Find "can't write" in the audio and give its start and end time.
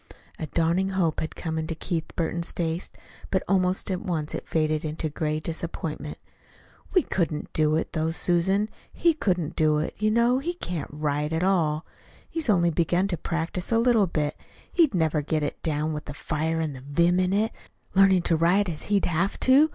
10.55-11.31